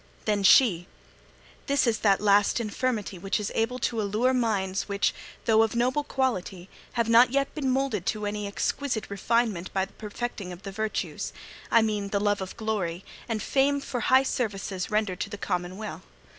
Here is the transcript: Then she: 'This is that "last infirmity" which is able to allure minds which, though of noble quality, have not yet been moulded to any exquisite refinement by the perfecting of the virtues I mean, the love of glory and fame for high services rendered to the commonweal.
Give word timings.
Then 0.25 0.41
she: 0.41 0.87
'This 1.67 1.85
is 1.85 1.99
that 1.99 2.19
"last 2.19 2.59
infirmity" 2.59 3.19
which 3.19 3.39
is 3.39 3.51
able 3.53 3.77
to 3.77 4.01
allure 4.01 4.33
minds 4.33 4.89
which, 4.89 5.13
though 5.45 5.61
of 5.61 5.75
noble 5.75 6.03
quality, 6.03 6.69
have 6.93 7.07
not 7.07 7.29
yet 7.29 7.53
been 7.53 7.69
moulded 7.69 8.07
to 8.07 8.25
any 8.25 8.47
exquisite 8.47 9.11
refinement 9.11 9.71
by 9.73 9.85
the 9.85 9.93
perfecting 9.93 10.51
of 10.51 10.63
the 10.63 10.71
virtues 10.71 11.33
I 11.69 11.83
mean, 11.83 12.07
the 12.07 12.19
love 12.19 12.41
of 12.41 12.57
glory 12.57 13.05
and 13.29 13.43
fame 13.43 13.79
for 13.79 13.99
high 13.99 14.23
services 14.23 14.89
rendered 14.89 15.19
to 15.19 15.29
the 15.29 15.37
commonweal. 15.37 16.01